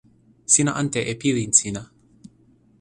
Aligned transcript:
sina 0.53 0.71
ante 0.81 1.01
e 1.11 1.13
pilin 1.21 1.51
sina. 1.59 1.81